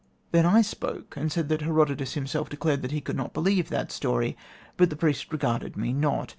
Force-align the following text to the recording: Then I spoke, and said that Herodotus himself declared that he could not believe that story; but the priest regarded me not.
Then 0.31 0.47
I 0.47 0.63
spoke, 0.63 1.15
and 1.15 1.31
said 1.31 1.47
that 1.49 1.61
Herodotus 1.61 2.15
himself 2.15 2.49
declared 2.49 2.81
that 2.81 2.89
he 2.89 3.01
could 3.01 3.15
not 3.15 3.35
believe 3.35 3.69
that 3.69 3.91
story; 3.91 4.35
but 4.75 4.89
the 4.89 4.95
priest 4.95 5.31
regarded 5.31 5.77
me 5.77 5.93
not. 5.93 6.29